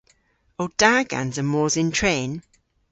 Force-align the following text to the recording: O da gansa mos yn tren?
O 0.61 0.63
da 0.79 0.93
gansa 1.11 1.43
mos 1.51 1.73
yn 1.81 1.89
tren? 1.97 2.31